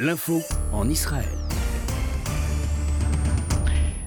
L'info 0.00 0.42
en 0.72 0.88
Israël. 0.88 1.43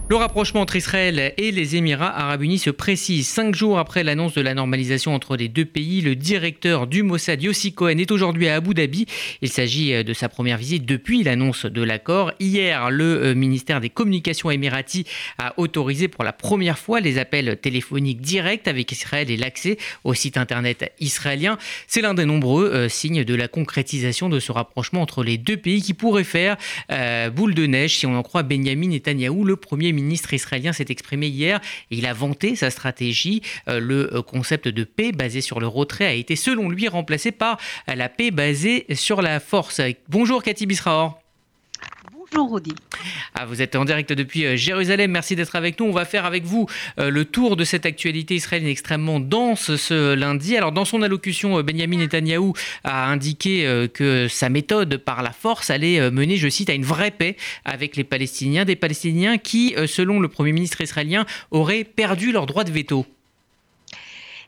Le 0.09 0.15
rapprochement 0.15 0.61
entre 0.61 0.77
Israël 0.77 1.33
et 1.35 1.51
les 1.51 1.75
Émirats 1.75 2.17
arabes 2.17 2.41
unis 2.41 2.59
se 2.59 2.69
précise. 2.69 3.27
Cinq 3.27 3.53
jours 3.53 3.77
après 3.77 4.05
l'annonce 4.05 4.33
de 4.35 4.39
la 4.39 4.53
normalisation 4.53 5.13
entre 5.13 5.35
les 5.35 5.49
deux 5.49 5.65
pays, 5.65 5.99
le 5.99 6.15
directeur 6.15 6.87
du 6.87 7.03
Mossad, 7.03 7.43
Yossi 7.43 7.73
Cohen, 7.73 7.97
est 7.97 8.09
aujourd'hui 8.09 8.47
à 8.47 8.55
Abu 8.55 8.73
Dhabi. 8.73 9.05
Il 9.41 9.49
s'agit 9.49 10.05
de 10.05 10.13
sa 10.13 10.29
première 10.29 10.57
visite 10.57 10.85
depuis 10.85 11.23
l'annonce 11.23 11.65
de 11.65 11.81
l'accord. 11.81 12.31
Hier, 12.39 12.89
le 12.89 13.03
euh, 13.03 13.35
ministère 13.35 13.81
des 13.81 13.89
Communications 13.89 14.49
émirati 14.49 15.03
a 15.39 15.53
autorisé 15.59 16.07
pour 16.07 16.23
la 16.23 16.31
première 16.31 16.79
fois 16.79 17.01
les 17.01 17.17
appels 17.17 17.57
téléphoniques 17.57 18.21
directs 18.21 18.69
avec 18.69 18.89
Israël 18.93 19.29
et 19.29 19.35
l'accès 19.35 19.75
au 20.05 20.13
site 20.13 20.37
internet 20.37 20.89
israélien. 21.01 21.57
C'est 21.85 21.99
l'un 21.99 22.13
des 22.13 22.23
nombreux 22.23 22.67
euh, 22.67 22.87
signes 22.87 23.25
de 23.25 23.35
la 23.35 23.49
concrétisation 23.49 24.29
de 24.29 24.39
ce 24.39 24.53
rapprochement 24.53 25.01
entre 25.01 25.25
les 25.25 25.37
deux 25.37 25.57
pays 25.57 25.81
qui 25.81 25.93
pourrait 25.93 26.23
faire 26.23 26.55
euh, 26.93 27.29
boule 27.29 27.53
de 27.53 27.65
neige 27.65 27.97
si 27.97 28.05
on 28.05 28.17
en 28.17 28.23
croit 28.23 28.43
Benjamin 28.43 28.87
Netanyahou, 28.87 29.43
le 29.43 29.57
premier 29.57 29.91
ministre 29.91 29.96
israélien 29.97 30.73
s'est 30.73 30.85
exprimé 30.89 31.27
hier 31.27 31.59
il 31.89 32.05
a 32.05 32.13
vanté 32.13 32.55
sa 32.55 32.69
stratégie. 32.69 33.41
Euh, 33.67 33.79
le 33.79 34.13
euh, 34.13 34.21
concept 34.21 34.67
de 34.67 34.83
paix 34.83 35.11
basé 35.11 35.41
sur 35.41 35.59
le 35.59 35.67
retrait 35.67 36.05
a 36.05 36.13
été 36.13 36.35
selon 36.35 36.69
lui 36.69 36.87
remplacé 36.87 37.31
par 37.31 37.59
la 37.87 38.09
paix 38.09 38.31
basée 38.31 38.85
sur 38.93 39.21
la 39.21 39.39
force. 39.39 39.81
Bonjour 40.09 40.43
Cathy 40.43 40.65
Bisraor. 40.65 41.26
Bonjour. 42.33 42.59
Ah, 43.35 43.45
vous 43.45 43.61
êtes 43.61 43.75
en 43.75 43.85
direct 43.85 44.11
depuis 44.13 44.45
euh, 44.45 44.55
Jérusalem, 44.55 45.11
merci 45.11 45.35
d'être 45.35 45.55
avec 45.55 45.79
nous. 45.79 45.85
On 45.87 45.91
va 45.91 46.05
faire 46.05 46.25
avec 46.25 46.43
vous 46.43 46.67
euh, 46.99 47.09
le 47.09 47.25
tour 47.25 47.55
de 47.55 47.63
cette 47.63 47.85
actualité 47.85 48.35
israélienne 48.35 48.69
extrêmement 48.69 49.19
dense 49.19 49.75
ce 49.75 50.13
lundi. 50.13 50.57
Alors 50.57 50.71
dans 50.71 50.85
son 50.85 51.01
allocution, 51.01 51.59
euh, 51.59 51.63
Benjamin 51.63 51.97
Netanyahou 51.97 52.53
a 52.83 53.09
indiqué 53.09 53.87
que 53.93 54.27
sa 54.27 54.49
méthode 54.49 54.97
par 54.97 55.21
la 55.21 55.31
force 55.31 55.69
allait 55.69 56.11
mener, 56.11 56.37
je 56.37 56.49
cite, 56.49 56.69
à 56.69 56.73
une 56.73 56.85
vraie 56.85 57.11
paix 57.11 57.35
avec 57.65 57.95
les 57.95 58.03
Palestiniens, 58.03 58.65
des 58.65 58.75
Palestiniens 58.75 59.37
qui, 59.37 59.75
selon 59.87 60.19
le 60.19 60.27
Premier 60.27 60.51
ministre 60.51 60.81
israélien, 60.81 61.25
auraient 61.51 61.83
perdu 61.83 62.31
leur 62.31 62.45
droit 62.45 62.63
de 62.63 62.71
veto. 62.71 63.05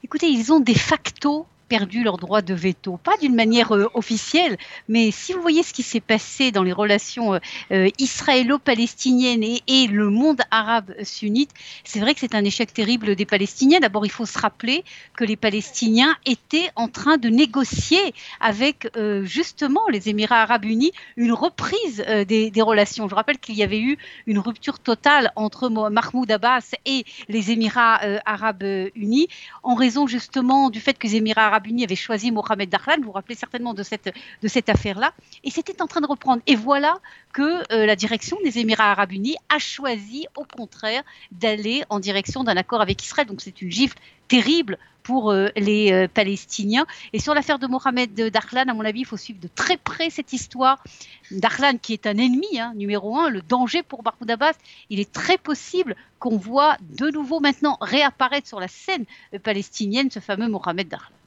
Écoutez, 0.04 0.28
ils 0.28 0.52
ont 0.52 0.60
de 0.60 0.74
facto 0.74 1.46
perdu 1.70 2.04
leur 2.04 2.18
droit 2.18 2.42
de 2.42 2.54
veto. 2.54 2.98
Pas 2.98 3.16
d'une 3.18 3.36
manière 3.36 3.74
euh, 3.74 3.90
officielle, 3.94 4.58
mais 4.90 5.12
si 5.12 5.32
vous 5.34 5.42
voyez 5.42 5.64
ce 5.64 5.72
qui 5.72 5.84
s'est 5.84 6.02
passé 6.02 6.52
dans 6.52 6.64
les 6.64 6.74
relations 6.74 7.36
euh, 7.36 7.40
euh, 7.72 7.88
israélo-palestiniennes 8.00 9.44
et, 9.44 9.88
le 9.88 10.10
monde 10.10 10.42
arabe 10.52 10.94
sunnite, 11.04 11.52
c'est 11.84 12.00
vrai 12.00 12.14
que 12.14 12.20
c'est 12.20 12.34
un 12.36 12.44
échec 12.44 12.74
terrible 12.74 13.16
des 13.16 13.26
Palestiniens. 13.26 13.80
D'abord, 13.80 14.06
il 14.06 14.12
faut 14.12 14.26
se 14.26 14.38
rappeler 14.38 14.84
que 15.16 15.24
les 15.24 15.36
Palestiniens 15.36 16.16
étaient 16.26 16.70
en 16.76 16.88
train 16.88 17.18
de 17.18 17.30
négocier 17.30 18.00
avec 18.40 18.90
justement 19.24 19.82
les 19.90 20.10
Émirats 20.10 20.42
arabes 20.42 20.66
unis 20.66 20.92
une 21.18 21.32
reprise 21.32 22.04
des, 22.28 22.50
des, 22.52 22.62
relations. 22.62 23.08
Je 23.08 23.16
rappelle 23.16 23.38
qu'il 23.38 23.56
y 23.56 23.64
avait 23.64 23.80
eu 23.80 23.98
une 24.26 24.40
rupture 24.40 24.80
totale 24.80 25.32
entre 25.36 25.70
Mahmoud 25.70 26.30
Abbas 26.32 26.76
et 26.86 27.06
les 27.28 27.52
Émirats 27.52 28.00
arabes 28.26 28.64
unis 28.96 29.28
en 29.64 29.76
raison 29.76 30.08
justement 30.08 30.70
du 30.70 30.80
fait 30.80 30.98
que 30.98 31.08
les 31.08 31.16
Émirats 31.16 31.48
arabes 31.48 31.59
Unis 31.68 31.84
avait 31.84 31.96
choisi 31.96 32.32
Mohamed 32.32 32.70
Dahlan, 32.70 32.98
vous 32.98 33.06
vous 33.06 33.12
rappelez 33.12 33.36
certainement 33.36 33.74
de 33.74 33.84
cette, 33.84 34.14
de 34.42 34.48
cette 34.48 34.70
affaire-là, 34.70 35.14
et 35.44 35.52
c'était 35.52 35.82
en 35.82 35.88
train 35.88 36.02
de 36.02 36.08
reprendre. 36.08 36.42
Et 36.48 36.56
voilà 36.56 37.00
que 37.34 37.64
euh, 37.74 37.86
la 37.86 37.96
direction 37.96 38.38
des 38.44 38.60
Émirats 38.60 38.92
arabes 38.92 39.12
unis 39.12 39.36
a 39.50 39.60
choisi 39.60 40.28
au 40.36 40.44
contraire 40.44 41.04
d'aller 41.32 41.84
en 41.90 42.00
direction 42.00 42.44
d'un 42.44 42.58
accord 42.58 42.82
avec 42.82 43.04
Israël. 43.04 43.28
Donc 43.28 43.42
c'est 43.42 43.62
une 43.62 43.72
gifle 43.72 43.98
terrible 44.28 44.78
pour 45.04 45.32
euh, 45.32 45.50
les 45.56 45.92
euh, 45.92 46.08
Palestiniens. 46.08 46.86
Et 47.14 47.20
sur 47.20 47.34
l'affaire 47.34 47.60
de 47.60 47.68
Mohamed 47.68 48.14
Dahlan, 48.14 48.70
à 48.70 48.74
mon 48.74 48.86
avis, 48.86 49.02
il 49.02 49.06
faut 49.06 49.18
suivre 49.18 49.40
de 49.40 49.48
très 49.48 49.78
près 49.78 50.10
cette 50.10 50.34
histoire. 50.34 50.84
Dahlan, 51.32 51.78
qui 51.82 51.94
est 51.94 52.06
un 52.06 52.18
ennemi 52.18 52.60
hein, 52.60 52.74
numéro 52.76 53.18
un, 53.18 53.30
le 53.30 53.42
danger 53.42 53.84
pour 53.84 54.04
Mahmoud 54.04 54.30
Abbas, 54.30 54.54
il 54.90 55.00
est 55.00 55.12
très 55.12 55.38
possible 55.38 55.96
qu'on 56.20 56.38
voit 56.38 56.78
de 56.82 57.10
nouveau 57.10 57.40
maintenant 57.40 57.78
réapparaître 57.82 58.48
sur 58.48 58.60
la 58.60 58.68
scène 58.68 59.06
palestinienne 59.44 60.12
ce 60.12 60.20
fameux 60.20 60.48
Mohamed 60.48 60.88
Dahlan. 60.88 61.19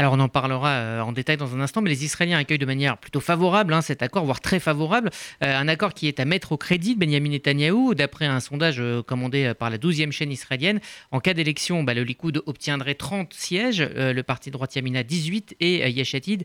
Alors 0.00 0.12
on 0.12 0.20
en 0.20 0.28
parlera 0.28 0.70
euh, 0.70 1.00
en 1.00 1.10
détail 1.10 1.36
dans 1.36 1.56
un 1.56 1.60
instant, 1.60 1.82
mais 1.82 1.90
les 1.90 2.04
Israéliens 2.04 2.38
accueillent 2.38 2.56
de 2.56 2.66
manière 2.66 2.98
plutôt 2.98 3.18
favorable 3.18 3.74
hein, 3.74 3.82
cet 3.82 4.00
accord, 4.00 4.24
voire 4.24 4.40
très 4.40 4.60
favorable. 4.60 5.10
Euh, 5.42 5.58
un 5.58 5.66
accord 5.66 5.92
qui 5.92 6.06
est 6.06 6.20
à 6.20 6.24
mettre 6.24 6.52
au 6.52 6.56
crédit 6.56 6.94
de 6.94 7.00
Benjamin 7.00 7.30
Netanyahou, 7.30 7.96
d'après 7.96 8.26
un 8.26 8.38
sondage 8.38 8.76
euh, 8.78 9.02
commandé 9.02 9.52
par 9.58 9.70
la 9.70 9.76
12e 9.76 10.12
chaîne 10.12 10.30
israélienne. 10.30 10.78
En 11.10 11.18
cas 11.18 11.34
d'élection, 11.34 11.82
bah, 11.82 11.94
le 11.94 12.04
Likoud 12.04 12.44
obtiendrait 12.46 12.94
30 12.94 13.34
sièges, 13.34 13.82
le 13.82 14.22
parti 14.22 14.52
droit 14.52 14.68
Yamina 14.72 15.02
18 15.02 15.56
et 15.58 15.90
Yeshatid 15.90 16.44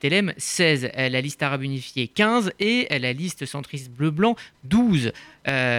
Telem 0.00 0.32
16. 0.38 0.90
La 0.96 1.20
liste 1.20 1.42
arabe 1.42 1.62
unifiée 1.62 2.08
15 2.08 2.52
et 2.58 2.86
la 2.98 3.12
liste 3.12 3.44
centriste 3.44 3.90
bleu-blanc 3.90 4.36
12. 4.64 5.12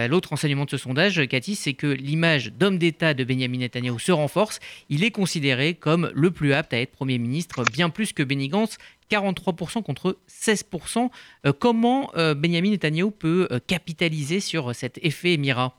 L'autre 0.08 0.32
enseignement 0.32 0.64
de 0.64 0.70
ce 0.70 0.76
sondage, 0.76 1.26
Cathy, 1.26 1.56
c'est 1.56 1.74
que 1.74 1.86
l'image 1.86 2.52
d'homme 2.52 2.78
d'État 2.78 3.14
de 3.14 3.24
Benjamin 3.24 3.58
Netanyahou 3.58 3.98
se 3.98 4.12
renforce. 4.12 4.60
Il 4.88 5.02
est 5.02 5.10
considéré 5.10 5.74
comme 5.74 6.10
le 6.14 6.30
plus 6.30 6.52
apte 6.52 6.72
à 6.72 6.80
être 6.80 6.92
premier 6.92 7.15
ministre, 7.18 7.64
bien 7.72 7.90
plus 7.90 8.12
que 8.12 8.22
Benny 8.22 8.48
Gantz, 8.48 8.78
43% 9.10 9.82
contre 9.82 10.18
16%. 10.28 11.10
Euh, 11.46 11.52
comment 11.58 12.10
euh, 12.16 12.34
Benjamin 12.34 12.70
Netanyahu 12.70 13.10
peut 13.10 13.48
euh, 13.50 13.58
capitaliser 13.66 14.40
sur 14.40 14.74
cet 14.74 14.98
effet 15.02 15.34
Émirat? 15.34 15.74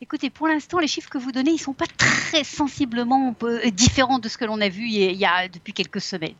Écoutez, 0.00 0.30
pour 0.30 0.48
l'instant, 0.48 0.80
les 0.80 0.88
chiffres 0.88 1.08
que 1.08 1.18
vous 1.18 1.30
donnez, 1.30 1.50
ils 1.50 1.54
ne 1.54 1.60
sont 1.60 1.74
pas 1.74 1.86
très 1.96 2.42
sensiblement 2.42 3.36
différents 3.72 4.18
de 4.18 4.28
ce 4.28 4.36
que 4.36 4.44
l'on 4.44 4.60
a 4.60 4.68
vu 4.68 4.88
il 4.88 5.12
y 5.12 5.24
a 5.24 5.46
depuis 5.46 5.72
quelques 5.72 6.00
semaines. 6.00 6.34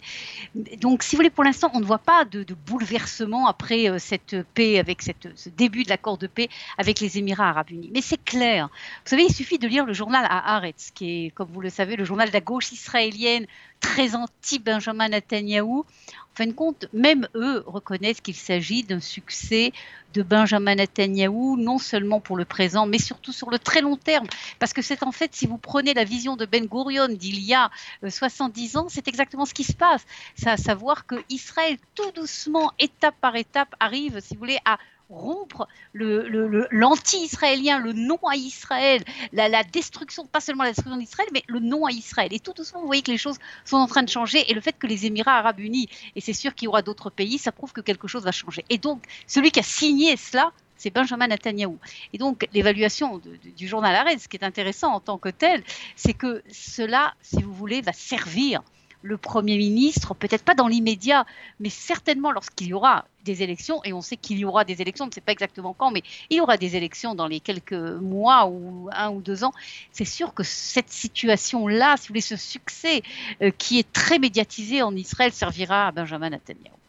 Donc, 0.81 1.05
si 1.05 1.15
vous 1.15 1.19
voulez, 1.19 1.31
pour 1.31 1.45
l'instant, 1.45 1.71
on 1.73 1.79
ne 1.79 1.85
voit 1.85 1.99
pas 1.99 2.25
de, 2.25 2.45
bouleversement 2.67 3.47
après 3.47 4.01
cette 4.01 4.37
paix, 4.55 4.81
avec 4.81 5.01
ce 5.03 5.49
début 5.49 5.85
de 5.85 5.91
l'accord 5.91 6.19
de 6.19 6.27
paix 6.27 6.49
avec 6.77 6.99
les 6.99 7.19
Émirats 7.19 7.51
arabes 7.51 7.71
unis. 7.71 7.93
Mais 7.95 8.01
c'est 8.01 8.25
clair. 8.25 8.69
Vous 9.05 9.11
savez, 9.11 9.27
il 9.29 9.33
suffit 9.33 9.61
de 9.61 9.69
lire 9.69 9.87
le 9.87 9.93
journal 9.93 10.25
à 10.29 10.57
Haaretz, 10.57 10.91
qui 10.93 11.27
est, 11.27 11.31
comme 11.31 11.49
vous 11.53 11.61
le 11.61 11.71
savez, 11.71 11.95
le 11.95 12.05
journal 12.05 12.31
de 12.31 12.35
la 12.35 12.41
gauche 12.41 12.73
israélienne 12.73 13.47
très 13.83 14.15
anti-Benjamin 14.15 15.11
Netanyahou. 15.11 15.81
En 15.81 16.35
fin 16.35 16.47
de 16.47 16.53
compte, 16.53 16.87
même 16.95 17.29
eux 17.35 17.63
reconnaissent 17.67 18.23
qu'il 18.23 18.37
s'agit 18.37 18.85
d'un 18.85 19.01
succès 19.01 19.73
de 20.15 20.23
Benjamin 20.23 20.77
Netanyahou, 20.77 21.59
non 21.59 21.77
seulement 21.77 22.21
pour 22.21 22.39
le 22.39 22.47
présent, 22.47 22.87
mais 22.87 22.99
surtout 22.99 23.33
sur 23.33 23.51
le 23.51 23.59
très 23.59 23.83
long 23.83 23.97
terme. 23.97 24.27
Parce 24.59 24.73
que 24.73 24.81
c'est 24.81 25.03
en 25.03 25.13
fait, 25.13 25.35
si 25.35 25.47
vous 25.47 25.59
prenez 25.59 25.93
la 25.93 26.05
vision 26.05 26.37
de 26.37 26.47
Ben 26.47 26.65
Gurion 26.67 27.09
d'il 27.09 27.41
y 27.41 27.53
a 27.53 27.71
70 28.09 28.77
euh, 28.77 28.79
ans, 28.79 28.87
c'est 28.89 29.09
exactement 29.09 29.45
ce 29.45 29.53
qui 29.53 29.65
se 29.65 29.75
passe. 29.75 30.07
C'est 30.35 30.49
à 30.49 30.57
savoir 30.57 31.07
que 31.07 31.17
Israël, 31.29 31.77
tout 31.95 32.11
doucement, 32.13 32.73
étape 32.79 33.17
par 33.21 33.37
étape, 33.37 33.75
arrive, 33.79 34.21
si 34.21 34.35
vous 34.35 34.41
voulez, 34.41 34.59
à 34.65 34.79
rompre 35.13 35.69
l'anti-israélien, 35.95 37.79
le, 37.79 37.93
non 37.93 38.19
à 38.29 38.37
Israël, 38.37 39.03
la, 39.33 39.63
destruction, 39.65 40.27
pas 40.27 40.41
seulement 40.41 40.65
la 40.65 40.71
destruction 40.71 40.99
d'Israël, 40.99 41.29
mais 41.33 41.43
le 41.47 41.61
non 41.61 41.87
à 41.87 41.93
Israël. 41.93 42.33
Et 42.33 42.41
tout 42.41 42.53
doucement, 42.53 42.81
vous 42.81 42.87
voyez 42.87 43.03
que 43.03 43.11
les 43.11 43.19
choses 43.19 43.39
sont 43.65 43.77
en 43.77 43.87
train 43.87 44.03
de 44.03 44.09
changer. 44.09 44.51
Et 44.51 44.55
le 44.55 44.61
fait 44.61 44.77
que 44.79 44.87
les 44.87 45.07
Émirats 45.07 45.39
arabes 45.39 45.61
unis, 45.61 45.89
et 46.17 46.21
c'est 46.21 46.33
sûr 46.33 46.55
qu'il 46.55 46.67
y 46.67 46.69
aura 46.69 46.83
d'autres 46.83 47.11
pays, 47.11 47.39
ça 47.39 47.53
prouve 47.53 47.73
que 47.73 47.81
quelque 47.81 48.09
chose 48.09 48.25
va 48.25 48.33
changer. 48.33 48.65
Et 48.71 48.79
donc, 48.79 49.03
celui 49.27 49.51
qui 49.51 49.61
a 49.61 49.65
signé 49.65 50.17
cela, 50.17 50.53
c'est 50.77 50.91
Benjamin 50.91 51.29
Netanyahou. 51.29 51.79
Et 52.13 52.19
donc, 52.19 52.49
l'évaluation 52.53 53.21
du 53.57 53.69
journal 53.69 53.95
Arrêt, 53.95 54.19
ce 54.19 54.29
qui 54.29 54.37
est 54.37 54.45
intéressant 54.45 54.93
en 54.93 55.01
tant 55.01 55.19
que 55.19 55.29
tel, 55.29 55.63
c'est 55.95 56.15
que 56.15 56.43
cela, 56.51 57.15
si 57.23 57.43
vous 57.43 57.55
voulez, 57.55 57.83
va 57.83 57.93
servir 57.93 58.63
le 59.03 59.17
Premier 59.17 59.59
ministre, 59.59 60.15
peut-être 60.15 60.45
pas 60.45 60.55
dans 60.55 60.69
l'immédiat, 60.69 61.27
mais 61.61 61.69
certainement 61.69 62.33
lorsqu'il 62.33 62.69
y 62.69 62.75
aura 62.75 63.05
des 63.25 63.43
élections, 63.43 63.83
et 63.85 63.93
on 63.93 64.01
sait 64.01 64.17
qu'il 64.17 64.39
y 64.39 64.45
aura 64.45 64.65
des 64.65 64.81
élections, 64.81 65.05
on 65.05 65.09
ne 65.09 65.13
sait 65.13 65.21
pas 65.21 65.33
exactement 65.33 65.75
quand, 65.75 65.91
mais 65.91 66.03
il 66.31 66.39
y 66.39 66.41
aura 66.41 66.57
des 66.57 66.77
élections 66.77 67.15
dans 67.15 67.27
les 67.27 67.41
quelques 67.41 67.73
mois 67.73 68.47
ou 68.47 68.89
un 68.93 69.11
ou 69.11 69.21
deux 69.21 69.45
ans, 69.45 69.53
c'est 69.93 70.05
sûr 70.05 70.35
que 70.35 70.43
cette 70.43 70.91
situation-là, 70.91 71.97
si 71.97 72.03
vous 72.03 72.13
voulez, 72.13 72.21
ce 72.21 72.37
succès 72.37 73.03
euh, 73.43 73.51
qui 73.57 73.79
est 73.79 73.93
très 73.93 74.19
médiatisé 74.19 74.83
en 74.83 74.95
Israël 74.97 75.33
servira 75.33 75.89
à 75.89 75.93
Benjamin 75.93 76.31
Netanyahu. 76.31 76.82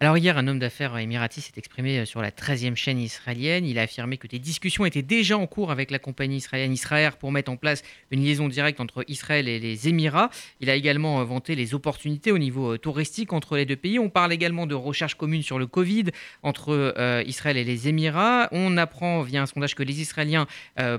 Alors 0.00 0.16
hier, 0.16 0.38
un 0.38 0.46
homme 0.46 0.60
d'affaires 0.60 0.96
émirati 0.96 1.40
s'est 1.40 1.54
exprimé 1.56 1.98
euh, 1.98 2.04
sur 2.04 2.22
la 2.22 2.30
13e 2.30 2.76
chaîne 2.76 3.00
israélienne. 3.00 3.66
Il 3.66 3.80
a 3.80 3.82
affirmé 3.82 4.16
que 4.16 4.28
des 4.28 4.38
discussions 4.38 4.86
étaient 4.86 5.02
déjà 5.02 5.36
en 5.36 5.48
cours 5.48 5.72
avec 5.72 5.90
la 5.90 5.98
compagnie 5.98 6.36
israélienne 6.36 6.72
Israël 6.72 7.14
pour 7.18 7.32
mettre 7.32 7.50
en 7.50 7.56
place 7.56 7.82
une 8.12 8.22
liaison 8.22 8.46
directe 8.46 8.78
entre 8.78 9.04
Israël 9.08 9.48
et 9.48 9.58
les 9.58 9.88
Émirats. 9.88 10.30
Il 10.60 10.70
a 10.70 10.76
également 10.76 11.18
euh, 11.18 11.24
vanté 11.24 11.56
les 11.56 11.74
opportunités 11.74 12.30
au 12.30 12.38
niveau 12.38 12.74
euh, 12.74 12.78
touristique 12.78 13.32
entre 13.32 13.56
les 13.56 13.66
deux 13.66 13.74
pays. 13.74 13.98
On 13.98 14.08
parle 14.08 14.32
également 14.32 14.66
de 14.66 14.76
recherches 14.76 15.16
communes 15.16 15.42
sur 15.42 15.58
le 15.58 15.66
Covid 15.66 16.04
entre 16.44 16.94
Israël 17.26 17.56
et 17.56 17.64
les 17.64 17.88
Émirats. 17.88 18.48
On 18.52 18.76
apprend 18.76 19.22
via 19.22 19.42
un 19.42 19.46
sondage 19.46 19.74
que 19.74 19.82
les 19.82 20.00
Israéliens 20.00 20.46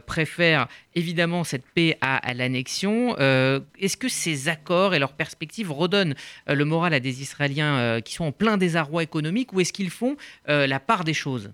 préfèrent 0.06 0.68
évidemment 0.95 1.44
cette 1.44 1.65
paix 1.65 1.97
à, 2.01 2.33
l'annexion. 2.33 3.15
Est-ce 3.18 3.97
que 3.97 4.09
ces 4.09 4.50
accords 4.50 4.94
et 4.94 5.00
leurs 5.00 5.13
perspectives 5.13 5.71
redonnent 5.71 6.15
le 6.47 6.65
moral 6.65 6.94
à 6.94 7.00
des 7.00 7.21
Israéliens 7.21 8.01
qui 8.01 8.13
sont 8.13 8.25
en 8.25 8.31
plein 8.31 8.57
désarroi? 8.57 8.88
Économique 9.03 9.53
ou 9.53 9.59
est-ce 9.59 9.74
qu'ils 9.74 9.89
font 9.91 10.18
euh, 10.47 10.68
la 10.68 10.80
part 10.80 11.03
des 11.03 11.13
choses? 11.13 11.51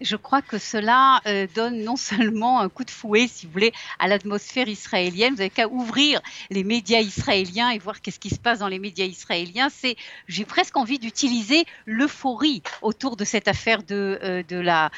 Je 0.00 0.16
crois 0.16 0.42
que 0.42 0.58
cela 0.58 1.20
euh, 1.26 1.46
donne 1.54 1.82
non 1.82 1.96
seulement 1.96 2.60
un 2.60 2.68
coup 2.68 2.84
de 2.84 2.90
fouet, 2.90 3.28
si 3.28 3.46
vous 3.46 3.52
voulez, 3.52 3.72
à 3.98 4.08
l'atmosphère 4.08 4.68
israélienne. 4.68 5.32
Vous 5.32 5.38
n'avez 5.38 5.50
qu'à 5.50 5.68
ouvrir 5.68 6.20
les 6.50 6.64
médias 6.64 7.00
israéliens 7.00 7.70
et 7.70 7.78
voir 7.78 8.00
qu'est-ce 8.00 8.20
qui 8.20 8.30
se 8.30 8.38
passe 8.38 8.60
dans 8.60 8.68
les 8.68 8.78
médias 8.78 9.06
israéliens. 9.06 9.68
C'est, 9.70 9.96
j'ai 10.28 10.44
presque 10.44 10.76
envie 10.76 10.98
d'utiliser 10.98 11.64
l'euphorie 11.86 12.62
autour 12.82 13.16
de 13.16 13.24
cette 13.24 13.48
affaire 13.48 13.82
de, 13.82 14.18
euh, 14.22 14.42
la, 14.50 14.90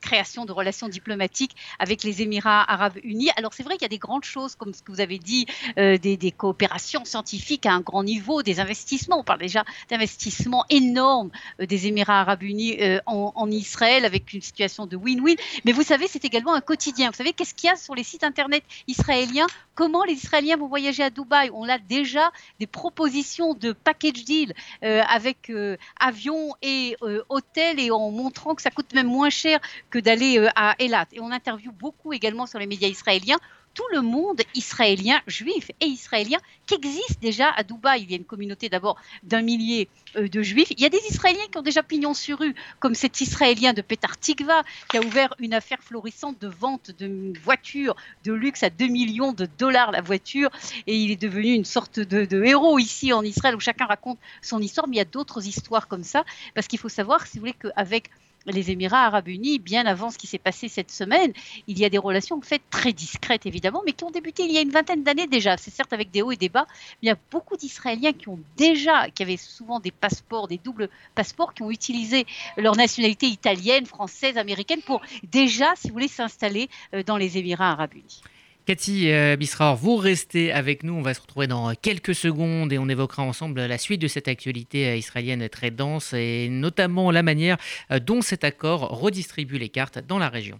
création 0.00 0.44
de 0.44 0.52
relations 0.52 0.88
diplomatiques 0.88 1.56
avec 1.78 2.02
les 2.02 2.22
Émirats 2.22 2.70
arabes 2.70 2.98
unis. 3.02 3.30
Alors 3.36 3.54
c'est 3.54 3.62
vrai 3.62 3.74
qu'il 3.74 3.82
y 3.82 3.86
a 3.86 3.88
des 3.88 3.98
grandes 3.98 4.24
choses, 4.24 4.54
comme 4.54 4.74
ce 4.74 4.82
que 4.82 4.92
vous 4.92 5.00
avez 5.00 5.18
dit, 5.18 5.46
euh, 5.78 5.98
des, 5.98 6.34
coopérations 6.36 7.04
scientifiques 7.04 7.66
à 7.66 7.72
un 7.72 7.80
grand 7.80 8.02
niveau, 8.02 8.42
des 8.42 8.58
investissements. 8.58 9.20
On 9.20 9.24
parle 9.24 9.40
déjà 9.40 9.64
d'investissements 9.88 10.64
énormes 10.68 11.30
des 11.58 11.86
Émirats 11.86 12.20
arabes 12.20 12.42
unis 12.42 12.78
en 13.06 13.50
Israël 13.50 13.83
avec 13.84 14.32
une 14.32 14.42
situation 14.42 14.86
de 14.86 14.96
win-win. 14.96 15.36
Mais 15.64 15.72
vous 15.72 15.82
savez, 15.82 16.06
c'est 16.08 16.24
également 16.24 16.54
un 16.54 16.60
quotidien. 16.60 17.10
Vous 17.10 17.16
savez, 17.16 17.32
qu'est-ce 17.32 17.54
qu'il 17.54 17.68
y 17.68 17.72
a 17.72 17.76
sur 17.76 17.94
les 17.94 18.04
sites 18.04 18.24
internet 18.24 18.64
israéliens? 18.86 19.46
Comment 19.74 20.04
les 20.04 20.14
Israéliens 20.14 20.56
vont 20.56 20.68
voyager 20.68 21.02
à 21.02 21.10
Dubaï? 21.10 21.50
On 21.52 21.68
a 21.68 21.78
déjà 21.78 22.30
des 22.60 22.66
propositions 22.66 23.54
de 23.54 23.72
package 23.72 24.24
deal 24.24 24.54
euh, 24.82 25.02
avec 25.08 25.50
euh, 25.50 25.76
avion 25.98 26.54
et 26.62 26.96
euh, 27.02 27.22
hôtel 27.28 27.80
et 27.80 27.90
en 27.90 28.10
montrant 28.10 28.54
que 28.54 28.62
ça 28.62 28.70
coûte 28.70 28.94
même 28.94 29.08
moins 29.08 29.30
cher 29.30 29.60
que 29.90 29.98
d'aller 29.98 30.48
à 30.54 30.76
Elat. 30.78 31.06
Et 31.12 31.20
on 31.20 31.30
interviewe 31.30 31.72
beaucoup 31.72 32.12
également 32.12 32.46
sur 32.46 32.58
les 32.58 32.66
médias 32.66 32.88
israéliens 32.88 33.38
tout 33.74 33.84
le 33.92 34.00
monde 34.00 34.40
israélien, 34.54 35.20
juif 35.26 35.70
et 35.80 35.86
israélien, 35.86 36.38
qui 36.66 36.74
existe 36.74 37.20
déjà 37.20 37.50
à 37.50 37.62
Dubaï. 37.62 38.02
Il 38.02 38.10
y 38.10 38.14
a 38.14 38.16
une 38.16 38.24
communauté 38.24 38.68
d'abord 38.68 38.96
d'un 39.22 39.42
millier 39.42 39.88
euh, 40.16 40.28
de 40.28 40.42
juifs. 40.42 40.70
Il 40.70 40.80
y 40.80 40.86
a 40.86 40.88
des 40.88 41.02
Israéliens 41.10 41.46
qui 41.50 41.58
ont 41.58 41.62
déjà 41.62 41.82
pignon 41.82 42.14
sur 42.14 42.38
rue, 42.38 42.54
comme 42.78 42.94
cet 42.94 43.20
Israélien 43.20 43.72
de 43.72 43.82
Petar 43.82 44.18
Tikva, 44.18 44.62
qui 44.88 44.96
a 44.96 45.00
ouvert 45.00 45.34
une 45.40 45.54
affaire 45.54 45.82
florissante 45.82 46.40
de 46.40 46.48
vente 46.48 46.92
de 46.98 47.32
voitures 47.42 47.96
de 48.24 48.32
luxe 48.32 48.62
à 48.62 48.70
2 48.70 48.86
millions 48.86 49.32
de 49.32 49.46
dollars 49.58 49.90
la 49.90 50.00
voiture. 50.00 50.50
Et 50.86 50.96
il 50.96 51.10
est 51.10 51.20
devenu 51.20 51.52
une 51.52 51.64
sorte 51.64 52.00
de, 52.00 52.24
de 52.24 52.44
héros 52.44 52.78
ici 52.78 53.12
en 53.12 53.22
Israël, 53.22 53.56
où 53.56 53.60
chacun 53.60 53.86
raconte 53.86 54.18
son 54.40 54.60
histoire. 54.60 54.88
Mais 54.88 54.96
il 54.96 54.98
y 54.98 55.02
a 55.02 55.06
d'autres 55.06 55.46
histoires 55.46 55.88
comme 55.88 56.04
ça, 56.04 56.24
parce 56.54 56.68
qu'il 56.68 56.78
faut 56.78 56.88
savoir, 56.88 57.26
si 57.26 57.38
vous 57.38 57.40
voulez, 57.40 57.54
qu'avec 57.54 58.10
les 58.46 58.70
Émirats 58.70 59.06
arabes 59.06 59.28
unis, 59.28 59.58
bien 59.58 59.86
avant 59.86 60.10
ce 60.10 60.18
qui 60.18 60.26
s'est 60.26 60.38
passé 60.38 60.68
cette 60.68 60.90
semaine, 60.90 61.32
il 61.66 61.78
y 61.78 61.84
a 61.84 61.88
des 61.88 61.98
relations 61.98 62.36
en 62.36 62.40
très 62.70 62.92
discrètes 62.92 63.46
évidemment, 63.46 63.82
mais 63.86 63.92
qui 63.92 64.04
ont 64.04 64.10
débuté 64.10 64.44
il 64.44 64.52
y 64.52 64.58
a 64.58 64.60
une 64.60 64.70
vingtaine 64.70 65.02
d'années 65.02 65.26
déjà. 65.26 65.56
C'est 65.56 65.70
certes 65.70 65.92
avec 65.92 66.10
des 66.10 66.22
hauts 66.22 66.32
et 66.32 66.36
des 66.36 66.48
bas, 66.48 66.66
mais 66.68 66.98
il 67.02 67.08
y 67.08 67.12
a 67.12 67.18
beaucoup 67.30 67.56
d'Israéliens 67.56 68.12
qui 68.12 68.28
ont 68.28 68.38
déjà, 68.56 69.08
qui 69.10 69.22
avaient 69.22 69.36
souvent 69.36 69.80
des 69.80 69.90
passeports, 69.90 70.48
des 70.48 70.58
doubles 70.58 70.88
passeports, 71.14 71.54
qui 71.54 71.62
ont 71.62 71.70
utilisé 71.70 72.26
leur 72.56 72.76
nationalité 72.76 73.26
italienne, 73.26 73.86
française, 73.86 74.36
américaine 74.36 74.82
pour 74.82 75.00
déjà, 75.22 75.74
si 75.76 75.88
vous 75.88 75.94
voulez, 75.94 76.08
s'installer 76.08 76.68
euh, 76.94 77.02
dans 77.02 77.16
les 77.16 77.38
Émirats 77.38 77.70
arabes 77.70 77.94
unis. 77.94 78.20
Cathy 78.66 79.12
euh, 79.12 79.36
Bisraor, 79.36 79.76
vous 79.76 79.96
restez 79.96 80.50
avec 80.50 80.84
nous. 80.84 80.94
On 80.94 81.02
va 81.02 81.12
se 81.12 81.20
retrouver 81.20 81.46
dans 81.46 81.74
quelques 81.74 82.14
secondes 82.14 82.72
et 82.72 82.78
on 82.78 82.88
évoquera 82.88 83.22
ensemble 83.22 83.60
la 83.60 83.76
suite 83.76 84.00
de 84.00 84.08
cette 84.08 84.26
actualité 84.26 84.88
euh, 84.88 84.96
israélienne 84.96 85.46
très 85.50 85.70
dense 85.70 86.14
et 86.14 86.48
notamment 86.48 87.10
la 87.10 87.22
manière 87.22 87.58
euh, 87.90 87.98
dont 87.98 88.22
cet 88.22 88.42
accord 88.42 88.88
redistribue 88.98 89.58
les 89.58 89.68
cartes 89.68 89.98
dans 90.08 90.18
la 90.18 90.30
région. 90.30 90.58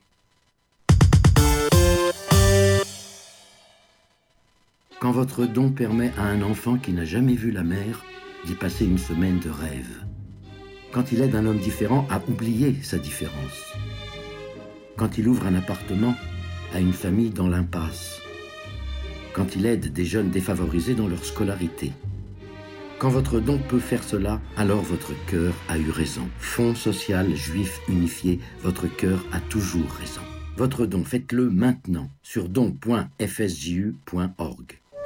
Quand 5.00 5.12
votre 5.12 5.46
don 5.46 5.70
permet 5.70 6.12
à 6.18 6.24
un 6.24 6.42
enfant 6.42 6.76
qui 6.76 6.92
n'a 6.92 7.06
jamais 7.06 7.34
vu 7.34 7.52
la 7.52 7.62
mer 7.62 8.04
d'y 8.44 8.54
passer 8.54 8.84
une 8.84 8.98
semaine 8.98 9.38
de 9.38 9.48
rêve. 9.48 10.04
Quand 10.92 11.10
il 11.10 11.22
aide 11.22 11.34
un 11.34 11.46
homme 11.46 11.58
différent 11.58 12.06
à 12.10 12.20
oublier 12.28 12.76
sa 12.82 12.98
différence. 12.98 13.72
Quand 14.98 15.16
il 15.16 15.26
ouvre 15.26 15.46
un 15.46 15.54
appartement 15.54 16.14
à 16.74 16.80
une 16.80 16.92
famille 16.92 17.30
dans 17.30 17.48
l'impasse, 17.48 18.20
quand 19.32 19.56
il 19.56 19.64
aide 19.66 19.92
des 19.92 20.04
jeunes 20.04 20.30
défavorisés 20.30 20.94
dans 20.94 21.08
leur 21.08 21.24
scolarité. 21.24 21.92
Quand 22.98 23.08
votre 23.10 23.40
don 23.40 23.58
peut 23.58 23.80
faire 23.80 24.02
cela, 24.04 24.40
alors 24.56 24.82
votre 24.82 25.12
cœur 25.26 25.52
a 25.68 25.78
eu 25.78 25.90
raison. 25.90 26.28
Fonds 26.38 26.74
social 26.74 27.34
juif 27.34 27.80
unifié, 27.88 28.40
votre 28.62 28.86
cœur 28.86 29.24
a 29.32 29.40
toujours 29.40 29.90
raison. 30.00 30.20
Votre 30.56 30.86
don, 30.86 31.04
faites-le 31.04 31.50
maintenant 31.50 32.08
sur 32.22 32.48
don.fsju.org. 32.48 33.18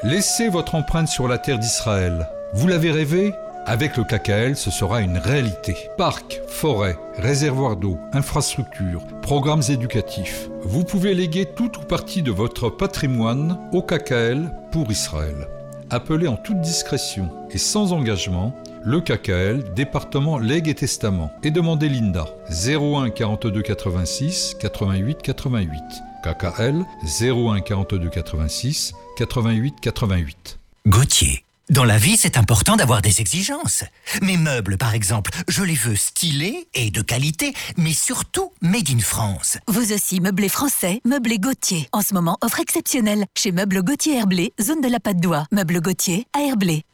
Laissez 0.04 0.48
votre 0.48 0.74
empreinte 0.74 1.08
sur 1.08 1.26
la 1.26 1.38
terre 1.38 1.58
d'Israël. 1.58 2.28
Vous 2.54 2.68
l'avez 2.68 2.90
rêvé? 2.90 3.32
Avec 3.68 3.98
le 3.98 4.04
KKL, 4.04 4.56
ce 4.56 4.70
sera 4.70 5.02
une 5.02 5.18
réalité. 5.18 5.76
Parcs, 5.98 6.40
forêts, 6.48 6.96
réservoirs 7.18 7.76
d'eau, 7.76 7.98
infrastructures, 8.14 9.02
programmes 9.20 9.62
éducatifs. 9.68 10.48
Vous 10.62 10.84
pouvez 10.84 11.12
léguer 11.12 11.44
tout 11.44 11.70
ou 11.78 11.82
partie 11.82 12.22
de 12.22 12.30
votre 12.30 12.70
patrimoine 12.70 13.58
au 13.72 13.82
KKL 13.82 14.50
pour 14.72 14.90
Israël. 14.90 15.48
Appelez 15.90 16.28
en 16.28 16.36
toute 16.36 16.62
discrétion 16.62 17.30
et 17.50 17.58
sans 17.58 17.92
engagement 17.92 18.54
le 18.84 19.02
KKL, 19.02 19.74
département 19.74 20.38
Legs 20.38 20.68
et 20.68 20.74
Testament, 20.74 21.30
et 21.42 21.50
demandez 21.50 21.90
Linda 21.90 22.26
01 22.50 23.10
42 23.10 23.60
86 23.60 24.56
88 24.58 25.18
88. 25.20 25.82
KKL 26.24 26.84
01 27.20 27.60
42 27.60 28.08
86 28.08 28.94
88 29.18 29.74
88. 29.82 30.58
Gauthier. 30.86 31.44
Dans 31.70 31.84
la 31.84 31.98
vie, 31.98 32.16
c'est 32.16 32.38
important 32.38 32.76
d'avoir 32.76 33.02
des 33.02 33.20
exigences. 33.20 33.84
Mes 34.22 34.38
meubles, 34.38 34.78
par 34.78 34.94
exemple, 34.94 35.30
je 35.48 35.62
les 35.62 35.74
veux 35.74 35.96
stylés 35.96 36.66
et 36.72 36.90
de 36.90 37.02
qualité, 37.02 37.52
mais 37.76 37.92
surtout 37.92 38.52
made 38.62 38.88
in 38.88 39.00
France. 39.00 39.58
Vous 39.68 39.92
aussi, 39.92 40.20
meublé 40.20 40.48
français, 40.48 41.02
meublé 41.04 41.38
Gauthier. 41.38 41.86
En 41.92 42.00
ce 42.00 42.14
moment, 42.14 42.38
offre 42.40 42.60
exceptionnelle 42.60 43.26
chez 43.36 43.52
Meubles 43.52 43.82
Gauthier 43.82 44.16
Herblé, 44.16 44.54
zone 44.58 44.80
de 44.80 44.88
la 44.88 44.98
Patte 44.98 45.20
d'Oie. 45.20 45.44
Meubles 45.52 45.82
Gauthier 45.82 46.26
à 46.34 46.40
Herblé. 46.40 46.84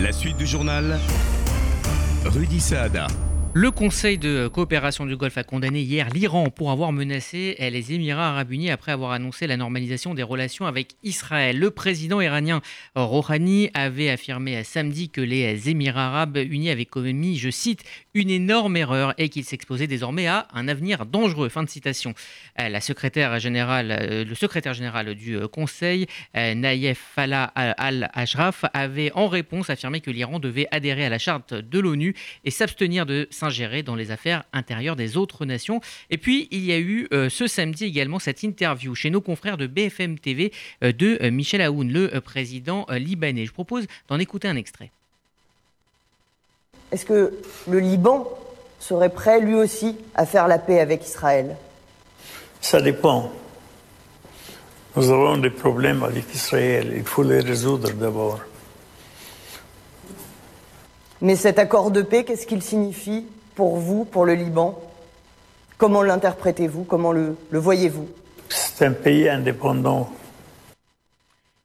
La 0.00 0.10
suite 0.10 0.36
du 0.36 0.46
journal, 0.46 0.98
Rudy 2.24 2.60
Saada. 2.60 3.06
Le 3.52 3.72
Conseil 3.72 4.16
de 4.16 4.46
coopération 4.46 5.06
du 5.06 5.16
Golfe 5.16 5.36
a 5.36 5.42
condamné 5.42 5.80
hier 5.80 6.08
l'Iran 6.10 6.50
pour 6.50 6.70
avoir 6.70 6.92
menacé 6.92 7.56
les 7.58 7.92
Émirats 7.92 8.28
arabes 8.28 8.52
unis 8.52 8.70
après 8.70 8.92
avoir 8.92 9.10
annoncé 9.10 9.48
la 9.48 9.56
normalisation 9.56 10.14
des 10.14 10.22
relations 10.22 10.66
avec 10.66 10.94
Israël. 11.02 11.58
Le 11.58 11.72
président 11.72 12.20
iranien 12.20 12.60
Rouhani 12.94 13.68
avait 13.74 14.08
affirmé 14.08 14.62
samedi 14.62 15.10
que 15.10 15.20
les 15.20 15.68
Émirats 15.68 16.06
arabes 16.06 16.36
unis 16.36 16.70
avaient 16.70 16.84
commis, 16.84 17.38
je 17.38 17.50
cite, 17.50 17.82
une 18.14 18.30
énorme 18.30 18.76
erreur 18.76 19.14
et 19.18 19.28
qu'ils 19.28 19.44
s'exposaient 19.44 19.86
désormais 19.86 20.26
à 20.26 20.48
un 20.52 20.68
avenir 20.68 21.06
dangereux. 21.06 21.48
Fin 21.48 21.62
de 21.62 21.68
citation. 21.68 22.14
Euh, 22.60 22.68
la 22.68 22.80
secrétaire 22.80 23.38
générale, 23.38 23.90
euh, 23.90 24.24
le 24.24 24.34
secrétaire 24.34 24.74
général 24.74 25.14
du 25.14 25.36
euh, 25.36 25.48
Conseil, 25.48 26.06
Naïef 26.34 26.98
Falah 27.14 27.44
al-Ashraf, 27.44 28.64
avait 28.72 29.12
en 29.14 29.28
réponse 29.28 29.70
affirmé 29.70 30.00
que 30.00 30.10
l'Iran 30.10 30.38
devait 30.38 30.66
adhérer 30.70 31.04
à 31.04 31.08
la 31.08 31.18
charte 31.18 31.54
de 31.54 31.78
l'ONU 31.78 32.14
et 32.44 32.50
s'abstenir 32.50 33.06
de 33.06 33.28
s'ingérer 33.30 33.82
dans 33.82 33.94
les 33.94 34.10
affaires 34.10 34.44
intérieures 34.52 34.96
des 34.96 35.16
autres 35.16 35.44
nations. 35.44 35.80
Et 36.10 36.18
puis, 36.18 36.48
il 36.50 36.64
y 36.64 36.72
a 36.72 36.78
eu 36.78 37.08
ce 37.28 37.46
samedi 37.46 37.84
également 37.84 38.18
cette 38.18 38.42
interview 38.42 38.94
chez 38.94 39.10
nos 39.10 39.20
confrères 39.20 39.56
de 39.56 39.66
BFM 39.66 40.18
TV 40.18 40.52
de 40.82 41.28
Michel 41.28 41.62
Aoun, 41.62 41.92
le 41.92 42.20
président 42.20 42.86
libanais. 42.90 43.46
Je 43.46 43.52
propose 43.52 43.86
d'en 44.08 44.18
écouter 44.18 44.48
un 44.48 44.56
extrait. 44.56 44.92
Est-ce 46.92 47.04
que 47.04 47.34
le 47.68 47.78
Liban 47.78 48.28
serait 48.78 49.10
prêt 49.10 49.40
lui 49.40 49.54
aussi 49.54 49.96
à 50.14 50.26
faire 50.26 50.48
la 50.48 50.58
paix 50.58 50.80
avec 50.80 51.04
Israël? 51.04 51.56
Ça 52.60 52.80
dépend. 52.80 53.30
Nous 54.96 55.10
avons 55.10 55.36
des 55.36 55.50
problèmes 55.50 56.02
avec 56.02 56.34
Israël. 56.34 56.92
Il 56.96 57.04
faut 57.04 57.22
les 57.22 57.40
résoudre 57.40 57.90
d'abord. 57.90 58.40
Mais 61.20 61.36
cet 61.36 61.58
accord 61.58 61.90
de 61.90 62.02
paix, 62.02 62.24
qu'est-ce 62.24 62.46
qu'il 62.46 62.62
signifie 62.62 63.26
pour 63.54 63.76
vous, 63.76 64.04
pour 64.04 64.24
le 64.24 64.34
Liban? 64.34 64.80
Comment 65.78 66.02
l'interprétez-vous? 66.02 66.84
Comment 66.84 67.12
le, 67.12 67.36
voyez-vous? 67.52 68.08
C'est 68.48 68.86
un 68.86 68.92
pays 68.92 69.28
indépendant. 69.28 70.10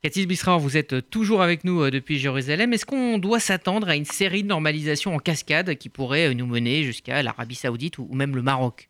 Cathy 0.06 0.28
Bisraor, 0.28 0.60
vous 0.60 0.78
êtes 0.78 1.10
toujours 1.10 1.42
avec 1.42 1.64
nous 1.64 1.82
euh, 1.82 1.90
depuis 1.90 2.20
Jérusalem. 2.20 2.74
Est-ce 2.74 2.86
qu'on 2.86 3.18
doit 3.18 3.40
s'attendre 3.40 3.90
à 3.90 3.96
une 3.96 4.06
série 4.06 4.44
de 4.44 4.48
normalisations 4.48 5.16
en 5.16 5.18
cascade 5.18 5.74
qui 5.80 5.90
pourrait 5.90 6.28
euh, 6.28 6.36
nous 6.36 6.46
mener 6.46 6.84
jusqu'à 6.84 7.24
l'Arabie 7.24 7.56
Saoudite 7.56 7.98
ou 7.98 8.08
même 8.12 8.36
le 8.36 8.44
Maroc? 8.44 8.88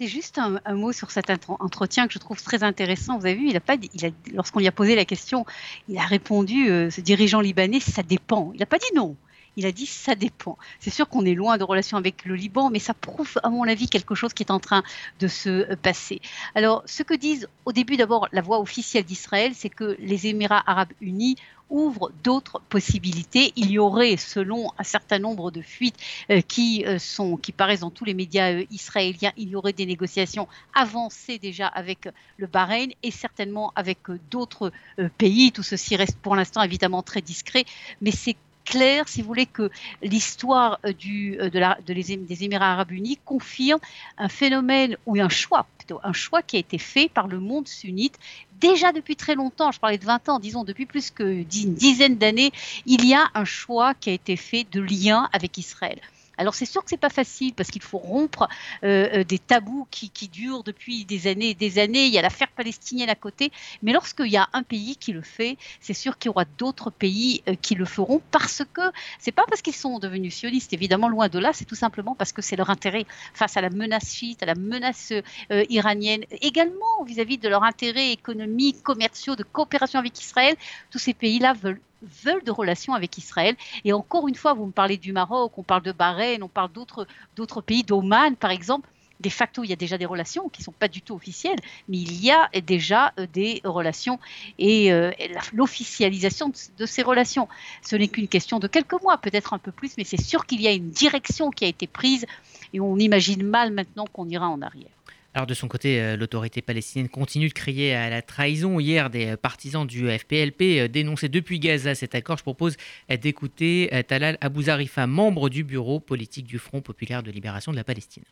C'est 0.00 0.08
juste 0.08 0.38
un, 0.38 0.74
mot 0.74 0.90
sur 0.90 1.12
cet 1.12 1.30
entretien 1.60 2.08
que 2.08 2.12
je 2.12 2.18
trouve 2.18 2.42
très 2.42 2.64
intéressant. 2.64 3.16
Vous 3.16 3.26
avez 3.26 3.36
vu, 3.36 3.48
il 3.48 3.56
a 3.56 3.60
pas, 3.60 3.76
il 3.94 4.06
a, 4.06 4.10
lorsqu'on 4.32 4.58
lui 4.58 4.66
a 4.66 4.72
posé 4.72 4.96
la 4.96 5.04
question, 5.04 5.46
il 5.88 5.98
a 5.98 6.04
répondu, 6.04 6.68
euh, 6.68 6.90
ce 6.90 7.00
dirigeant 7.00 7.40
libanais, 7.40 7.78
ça 7.78 8.02
dépend. 8.02 8.50
Il 8.54 8.58
n'a 8.58 8.66
pas 8.66 8.78
dit 8.78 8.90
non. 8.96 9.14
Il 9.56 9.66
a 9.66 9.72
dit 9.72 9.86
ça 9.86 10.14
dépend. 10.14 10.58
C'est 10.80 10.90
sûr 10.90 11.08
qu'on 11.08 11.24
est 11.24 11.34
loin 11.34 11.58
de 11.58 11.64
relations 11.64 11.96
avec 11.96 12.24
le 12.24 12.34
Liban, 12.34 12.70
mais 12.70 12.78
ça 12.78 12.94
prouve, 12.94 13.38
à 13.42 13.50
mon 13.50 13.66
avis, 13.68 13.88
quelque 13.88 14.14
chose 14.14 14.32
qui 14.32 14.42
est 14.42 14.50
en 14.50 14.60
train 14.60 14.82
de 15.20 15.28
se 15.28 15.74
passer. 15.76 16.20
Alors, 16.54 16.82
ce 16.86 17.02
que 17.02 17.14
disent 17.14 17.48
au 17.64 17.72
début 17.72 17.96
d'abord 17.96 18.28
la 18.32 18.42
voix 18.42 18.60
officielle 18.60 19.04
d'Israël, 19.04 19.52
c'est 19.54 19.68
que 19.68 19.96
les 19.98 20.26
Émirats 20.26 20.62
arabes 20.66 20.92
unis 21.00 21.36
ouvrent 21.70 22.12
d'autres 22.22 22.60
possibilités. 22.68 23.52
Il 23.56 23.70
y 23.70 23.78
aurait, 23.78 24.16
selon 24.16 24.70
un 24.78 24.84
certain 24.84 25.18
nombre 25.18 25.50
de 25.50 25.62
fuites 25.62 25.96
euh, 26.30 26.40
qui, 26.40 26.84
euh, 26.86 26.98
sont, 26.98 27.36
qui 27.36 27.52
paraissent 27.52 27.80
dans 27.80 27.90
tous 27.90 28.04
les 28.04 28.14
médias 28.14 28.52
euh, 28.52 28.64
israéliens, 28.70 29.32
il 29.36 29.48
y 29.48 29.56
aurait 29.56 29.72
des 29.72 29.86
négociations 29.86 30.48
avancées 30.74 31.38
déjà 31.38 31.66
avec 31.66 32.08
le 32.36 32.46
Bahreïn 32.46 32.90
et 33.02 33.10
certainement 33.10 33.72
avec 33.76 33.98
d'autres 34.30 34.72
pays. 35.18 35.52
Tout 35.52 35.62
ceci 35.62 35.96
reste 35.96 36.18
pour 36.18 36.36
l'instant 36.36 36.62
évidemment 36.62 37.02
très 37.02 37.22
discret, 37.22 37.64
mais 38.00 38.10
c'est 38.10 38.36
clair, 38.64 39.08
si 39.08 39.22
vous 39.22 39.28
voulez, 39.28 39.46
que 39.46 39.70
l'histoire 40.02 40.78
euh, 40.84 40.92
euh, 41.40 41.74
des 41.86 42.44
Émirats 42.44 42.72
arabes 42.72 42.92
unis 42.92 43.18
confirme 43.24 43.80
un 44.18 44.28
phénomène 44.28 44.96
ou 45.06 45.20
un 45.20 45.28
choix, 45.28 45.66
plutôt 45.78 46.00
un 46.02 46.12
choix 46.12 46.42
qui 46.42 46.56
a 46.56 46.58
été 46.60 46.78
fait 46.78 47.08
par 47.08 47.28
le 47.28 47.40
monde 47.40 47.68
sunnite 47.68 48.18
déjà 48.60 48.92
depuis 48.92 49.16
très 49.16 49.34
longtemps, 49.34 49.72
je 49.72 49.80
parlais 49.80 49.98
de 49.98 50.04
20 50.04 50.28
ans, 50.30 50.38
disons 50.38 50.64
depuis 50.64 50.86
plus 50.86 51.10
que 51.10 51.24
une 51.24 51.74
dizaine 51.74 52.16
d'années, 52.16 52.50
il 52.86 53.04
y 53.04 53.12
a 53.14 53.30
un 53.34 53.44
choix 53.44 53.92
qui 53.94 54.10
a 54.10 54.12
été 54.12 54.36
fait 54.36 54.66
de 54.72 54.80
lien 54.80 55.28
avec 55.32 55.58
Israël. 55.58 56.00
Alors 56.38 56.54
c'est 56.54 56.66
sûr 56.66 56.82
que 56.82 56.90
c'est 56.90 56.96
pas 56.96 57.10
facile 57.10 57.54
parce 57.54 57.70
qu'il 57.70 57.82
faut 57.82 57.98
rompre 57.98 58.48
euh, 58.82 59.20
euh, 59.20 59.24
des 59.24 59.38
tabous 59.38 59.86
qui, 59.90 60.10
durent 60.28 60.64
depuis 60.64 61.04
des 61.04 61.26
années 61.26 61.50
et 61.50 61.54
des 61.54 61.78
années. 61.78 62.06
Il 62.06 62.12
y 62.12 62.18
a 62.18 62.22
l'affaire 62.22 62.48
palestinienne 62.48 63.10
à 63.10 63.14
côté, 63.14 63.52
mais 63.82 63.92
lorsqu'il 63.92 64.28
y 64.28 64.36
a 64.36 64.48
un 64.52 64.62
pays 64.62 64.96
qui 64.96 65.12
le 65.12 65.22
fait, 65.22 65.56
c'est 65.80 65.94
sûr 65.94 66.18
qu'il 66.18 66.28
y 66.28 66.30
aura 66.30 66.44
d'autres 66.44 66.90
pays 66.90 67.42
euh, 67.48 67.54
qui 67.60 67.74
le 67.74 67.84
feront 67.84 68.22
parce 68.30 68.62
que 68.72 68.80
c'est 69.18 69.32
pas 69.32 69.44
parce 69.48 69.62
qu'ils 69.62 69.74
sont 69.74 69.98
devenus 69.98 70.34
sionistes, 70.34 70.72
évidemment 70.72 71.08
loin 71.08 71.28
de 71.28 71.38
là, 71.38 71.52
c'est 71.52 71.64
tout 71.64 71.74
simplement 71.74 72.14
parce 72.14 72.32
que 72.32 72.42
c'est 72.42 72.56
leur 72.56 72.70
intérêt 72.70 73.06
face 73.34 73.56
à 73.56 73.60
la 73.60 73.70
menace 73.70 74.14
chiite, 74.14 74.42
à 74.42 74.46
la 74.46 74.54
menace 74.54 75.12
iranienne, 75.50 76.24
également 76.30 77.04
vis-à-vis 77.06 77.36
-vis 77.36 77.40
de 77.40 77.48
leur 77.48 77.62
intérêt 77.62 78.12
économique, 78.12 78.82
commerciaux, 78.82 79.36
de 79.36 79.42
coopération 79.42 79.98
avec 79.98 80.18
Israël. 80.20 80.56
Tous 80.90 80.98
ces 80.98 81.14
pays-là 81.14 81.52
veulent 81.52 81.80
veulent 82.24 82.44
de 82.44 82.50
relations 82.50 82.94
avec 82.94 83.18
Israël. 83.18 83.56
Et 83.84 83.92
encore 83.92 84.28
une 84.28 84.34
fois, 84.34 84.54
vous 84.54 84.66
me 84.66 84.72
parlez 84.72 84.96
du 84.96 85.12
Maroc, 85.12 85.52
on 85.56 85.62
parle 85.62 85.82
de 85.82 85.92
Bahreïn, 85.92 86.42
on 86.42 86.48
parle 86.48 86.70
d'autres 86.72 87.60
pays, 87.60 87.82
d'Oman 87.82 88.36
par 88.36 88.50
exemple. 88.50 88.88
De 89.20 89.30
facto, 89.30 89.62
il 89.62 89.70
y 89.70 89.72
a 89.72 89.76
déjà 89.76 89.96
des 89.96 90.06
relations 90.06 90.48
qui 90.48 90.60
ne 90.60 90.64
sont 90.64 90.72
pas 90.72 90.88
du 90.88 91.00
tout 91.00 91.14
officielles, 91.14 91.58
mais 91.88 91.98
il 91.98 92.22
y 92.22 92.30
a 92.32 92.50
déjà 92.60 93.12
euh, 93.18 93.26
des 93.32 93.60
relations 93.64 94.18
et, 94.58 94.92
euh, 94.92 95.12
l'officialisation 95.52 96.52
de, 96.78 96.86
ces 96.86 97.02
relations. 97.02 97.48
Ce 97.82 97.94
n'est 97.96 98.08
qu'une 98.08 98.28
question 98.28 98.58
de 98.58 98.66
quelques 98.66 99.00
mois, 99.02 99.16
peut-être 99.18 99.54
un 99.54 99.58
peu 99.58 99.70
plus, 99.70 99.96
mais 99.96 100.04
c'est 100.04 100.20
sûr 100.20 100.46
qu'il 100.46 100.60
y 100.60 100.66
a 100.66 100.72
une 100.72 100.90
direction 100.90 101.50
qui 101.50 101.64
a 101.64 101.68
été 101.68 101.86
prise 101.86 102.26
et 102.72 102.80
on 102.80 102.98
imagine 102.98 103.44
mal 103.44 103.72
maintenant 103.72 104.04
qu'on 104.12 104.28
ira 104.28 104.48
en 104.48 104.60
arrière. 104.60 104.90
Alors 105.36 105.48
de 105.48 105.54
son 105.54 105.66
côté, 105.66 106.00
euh, 106.00 106.16
l'autorité 106.16 106.62
palestinienne 106.62 107.08
continue 107.08 107.48
de 107.48 107.52
crier 107.52 107.92
à 107.92 108.08
la 108.08 108.22
trahison. 108.22 108.78
Hier, 108.78 109.10
des 109.10 109.32
euh, 109.32 109.36
partisans 109.36 109.84
du 109.84 110.08
FPLP 110.08 110.62
euh, 110.78 110.88
dénonçaient 110.88 111.28
depuis 111.28 111.58
Gaza 111.58 111.96
cet 111.96 112.14
accord. 112.14 112.38
Je 112.38 112.44
propose 112.44 112.76
d'écouter 113.08 113.90
Talal 114.06 114.38
Abou 114.40 114.62
Zarifa, 114.62 115.08
membre 115.08 115.48
du 115.48 115.64
bureau 115.64 115.98
politique 115.98 116.46
du 116.46 116.58
Front 116.58 116.80
populaire 116.80 117.22
de 117.24 117.32
libération 117.32 117.72
de 117.72 117.76
la 117.76 117.84
Palestine. 117.84 118.22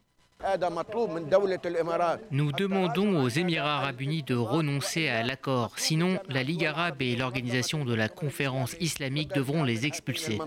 Nous 2.30 2.52
demandons 2.52 3.22
aux 3.22 3.28
Émirats 3.28 3.78
arabes 3.78 4.00
unis 4.00 4.22
de 4.22 4.34
renoncer 4.34 5.08
à 5.08 5.22
l'accord, 5.22 5.78
sinon 5.78 6.18
la 6.28 6.42
Ligue 6.42 6.66
arabe 6.66 7.00
et 7.00 7.16
l'organisation 7.16 7.84
de 7.84 7.94
la 7.94 8.08
conférence 8.08 8.76
islamique 8.80 9.32
devront 9.34 9.64
les 9.64 9.86
expulser. 9.86 10.38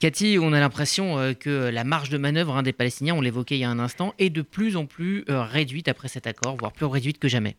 Cathy, 0.00 0.38
on 0.40 0.54
a 0.54 0.60
l'impression 0.60 1.18
euh, 1.18 1.34
que 1.34 1.68
la 1.68 1.84
marge 1.84 2.08
de 2.08 2.16
manœuvre 2.16 2.56
hein, 2.56 2.62
des 2.62 2.72
Palestiniens, 2.72 3.14
on 3.14 3.20
l'évoquait 3.20 3.56
il 3.56 3.60
y 3.60 3.64
a 3.64 3.70
un 3.70 3.78
instant, 3.78 4.14
est 4.18 4.30
de 4.30 4.40
plus 4.40 4.78
en 4.78 4.86
plus 4.86 5.26
euh, 5.28 5.42
réduite 5.42 5.88
après 5.88 6.08
cet 6.08 6.26
accord, 6.26 6.56
voire 6.56 6.72
plus 6.72 6.86
réduite 6.86 7.18
que 7.18 7.28
jamais 7.28 7.54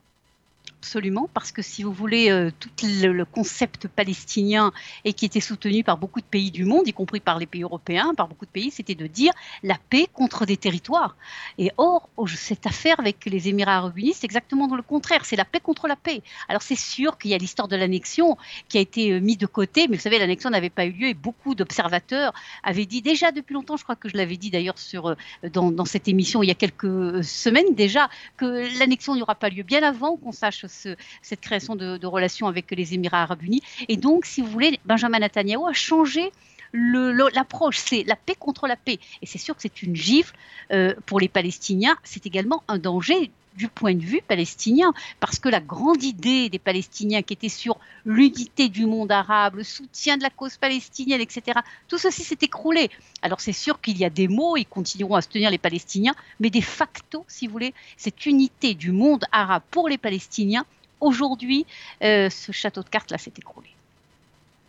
absolument, 0.81 1.29
parce 1.31 1.51
que 1.51 1.61
si 1.61 1.83
vous 1.83 1.93
voulez, 1.93 2.31
euh, 2.31 2.49
tout 2.59 2.69
le, 2.81 3.23
concept 3.23 3.87
palestinien 3.87 4.73
et 5.05 5.13
qui 5.13 5.25
était 5.25 5.39
soutenu 5.39 5.83
par 5.83 5.97
beaucoup 5.97 6.21
de 6.21 6.25
pays 6.25 6.49
du 6.49 6.65
monde, 6.65 6.87
y 6.87 6.91
compris 6.91 7.19
par 7.19 7.37
les 7.37 7.45
pays 7.45 7.61
européens, 7.61 8.15
par 8.17 8.27
beaucoup 8.27 8.47
de 8.47 8.51
pays, 8.51 8.71
c'était 8.71 8.95
de 8.95 9.05
dire 9.05 9.31
la 9.61 9.77
paix 9.91 10.07
contre 10.11 10.47
des 10.47 10.57
territoires. 10.57 11.15
Et 11.59 11.71
or, 11.77 12.09
cette 12.27 12.65
affaire 12.65 12.99
avec 12.99 13.25
les 13.25 13.47
Émirats 13.47 13.77
arabes 13.77 13.95
unis, 13.95 14.13
c'est 14.15 14.25
exactement 14.25 14.75
le 14.75 14.81
contraire, 14.81 15.23
c'est 15.23 15.35
la 15.35 15.45
paix 15.45 15.59
contre 15.59 15.87
la 15.87 15.95
paix. 15.95 16.23
Alors 16.49 16.63
c'est 16.63 16.75
sûr 16.75 17.19
qu'il 17.19 17.29
y 17.29 17.35
a 17.35 17.37
l'histoire 17.37 17.67
de 17.67 17.75
l'annexion 17.75 18.35
qui 18.67 18.79
a 18.79 18.81
été 18.81 19.11
euh, 19.11 19.19
mise 19.19 19.37
de 19.37 19.45
côté, 19.45 19.87
mais 19.87 19.97
vous 19.97 20.01
savez, 20.01 20.17
l'annexion 20.17 20.49
n'avait 20.49 20.71
pas 20.71 20.85
eu 20.85 20.93
lieu 20.93 21.07
et 21.09 21.13
beaucoup 21.13 21.53
d'observateurs 21.53 22.33
avaient 22.63 22.87
dit 22.87 23.03
déjà 23.03 23.31
depuis 23.31 23.53
longtemps, 23.53 23.77
je 23.77 23.83
crois 23.83 23.95
que 23.95 24.09
je 24.09 24.17
l'avais 24.17 24.37
dit 24.37 24.49
d'ailleurs 24.49 24.79
sur 24.79 25.09
euh, 25.09 25.15
dans, 25.53 25.71
dans, 25.71 25.85
cette 25.85 26.07
émission 26.07 26.41
il 26.41 26.47
y 26.47 26.51
a 26.51 26.55
quelques 26.55 27.23
semaines 27.23 27.75
déjà, 27.75 28.09
que 28.37 28.79
l'annexion 28.79 29.13
n'y 29.13 29.21
aura 29.21 29.35
pas 29.35 29.49
lieu 29.49 29.63
bien 29.63 29.83
avant 29.83 30.17
qu'on 30.17 30.31
sache 30.31 30.50
cette 30.51 31.41
création 31.41 31.75
de, 31.75 32.05
relations 32.05 32.47
avec 32.47 32.69
les 32.71 32.93
Émirats 32.93 33.23
arabes 33.23 33.43
unis. 33.43 33.61
Et 33.87 33.97
donc, 33.97 34.25
si 34.25 34.41
vous 34.41 34.47
voulez, 34.47 34.79
Benjamin 34.85 35.19
Netanyahu 35.19 35.67
a 35.69 35.73
changé 35.73 36.31
l'approche, 36.73 37.77
c'est 37.77 38.03
la 38.03 38.15
paix 38.15 38.35
contre 38.37 38.67
la 38.67 38.75
paix. 38.75 38.99
Et 39.21 39.25
c'est 39.25 39.37
sûr 39.37 39.55
que 39.55 39.61
c'est 39.61 39.81
une 39.81 39.95
gifle 39.95 40.35
euh, 40.71 40.93
pour 41.05 41.19
les 41.19 41.27
Palestiniens, 41.27 41.97
c'est 42.03 42.25
également 42.25 42.63
un 42.67 42.77
danger 42.77 43.31
du 43.55 43.67
point 43.67 43.93
de 43.93 44.03
vue 44.03 44.21
palestinien, 44.25 44.93
parce 45.19 45.39
que 45.39 45.49
la 45.49 45.59
grande 45.59 46.03
idée 46.03 46.49
des 46.49 46.59
Palestiniens 46.59 47.21
qui 47.21 47.33
était 47.33 47.49
sur 47.49 47.77
l'unité 48.05 48.69
du 48.69 48.85
monde 48.85 49.11
arabe, 49.11 49.55
le 49.55 49.63
soutien 49.63 50.17
de 50.17 50.23
la 50.23 50.29
cause 50.29 50.57
palestinienne, 50.57 51.21
etc., 51.21 51.59
tout 51.87 51.97
ceci 51.97 52.23
s'est 52.23 52.37
écroulé. 52.41 52.89
Alors 53.21 53.41
c'est 53.41 53.53
sûr 53.53 53.81
qu'il 53.81 53.97
y 53.97 54.05
a 54.05 54.09
des 54.09 54.27
mots, 54.27 54.57
ils 54.57 54.65
continueront 54.65 55.15
à 55.15 55.21
se 55.21 55.29
tenir 55.29 55.49
les 55.49 55.57
Palestiniens, 55.57 56.15
mais 56.39 56.49
de 56.49 56.61
facto, 56.61 57.25
si 57.27 57.47
vous 57.47 57.53
voulez, 57.53 57.73
cette 57.97 58.25
unité 58.25 58.73
du 58.73 58.91
monde 58.91 59.25
arabe 59.31 59.63
pour 59.69 59.89
les 59.89 59.97
Palestiniens, 59.97 60.65
aujourd'hui, 60.99 61.65
euh, 62.03 62.29
ce 62.29 62.51
château 62.51 62.83
de 62.83 62.89
cartes-là 62.89 63.17
s'est 63.17 63.33
écroulé. 63.37 63.69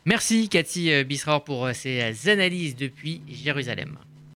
Merci 0.04 0.48
Cathy 0.48 1.04
Bisraor 1.04 1.44
pour 1.44 1.66
euh, 1.66 1.72
ces 1.72 2.28
analyses 2.28 2.74
depuis 2.74 3.22
Jérusalem. 3.28 3.98